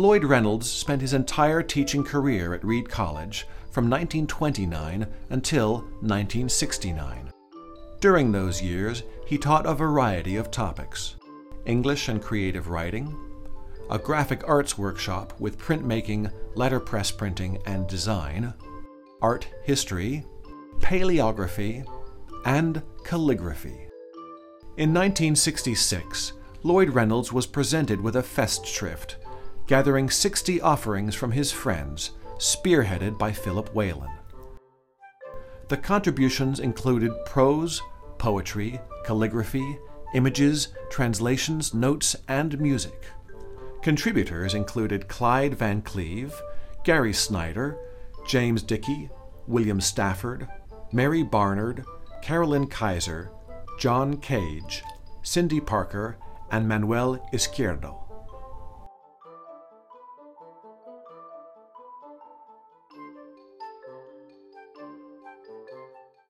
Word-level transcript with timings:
Lloyd 0.00 0.24
Reynolds 0.24 0.66
spent 0.66 1.02
his 1.02 1.12
entire 1.12 1.62
teaching 1.62 2.02
career 2.02 2.54
at 2.54 2.64
Reed 2.64 2.88
College 2.88 3.46
from 3.70 3.90
1929 3.90 5.06
until 5.28 5.72
1969. 6.00 7.30
During 8.00 8.32
those 8.32 8.62
years, 8.62 9.02
he 9.26 9.36
taught 9.36 9.66
a 9.66 9.74
variety 9.74 10.36
of 10.36 10.50
topics 10.50 11.16
English 11.66 12.08
and 12.08 12.22
creative 12.22 12.68
writing, 12.68 13.14
a 13.90 13.98
graphic 13.98 14.42
arts 14.48 14.78
workshop 14.78 15.38
with 15.38 15.58
printmaking, 15.58 16.32
letterpress 16.54 17.10
printing, 17.10 17.58
and 17.66 17.86
design, 17.86 18.54
art 19.20 19.46
history, 19.64 20.24
paleography, 20.78 21.86
and 22.46 22.82
calligraphy. 23.04 23.86
In 24.78 24.94
1966, 24.94 26.32
Lloyd 26.62 26.88
Reynolds 26.88 27.34
was 27.34 27.46
presented 27.46 28.00
with 28.00 28.16
a 28.16 28.22
Festschrift, 28.22 29.16
gathering 29.70 30.10
60 30.10 30.60
offerings 30.62 31.14
from 31.14 31.30
his 31.30 31.52
friends, 31.52 32.10
spearheaded 32.38 33.16
by 33.16 33.30
Philip 33.30 33.72
Whalen. 33.72 34.10
The 35.68 35.76
contributions 35.76 36.58
included 36.58 37.12
prose, 37.24 37.80
poetry, 38.18 38.80
calligraphy, 39.04 39.78
images, 40.12 40.74
translations, 40.90 41.72
notes, 41.72 42.16
and 42.26 42.58
music. 42.58 43.12
Contributors 43.80 44.54
included 44.54 45.06
Clyde 45.06 45.54
Van 45.54 45.82
Cleve, 45.82 46.34
Gary 46.82 47.12
Snyder, 47.12 47.78
James 48.26 48.64
Dickey, 48.64 49.08
William 49.46 49.80
Stafford, 49.80 50.48
Mary 50.90 51.22
Barnard, 51.22 51.84
Carolyn 52.22 52.66
Kizer, 52.66 53.30
John 53.78 54.16
Cage, 54.16 54.82
Cindy 55.22 55.60
Parker, 55.60 56.18
and 56.50 56.66
Manuel 56.66 57.24
Izquierdo. 57.32 58.09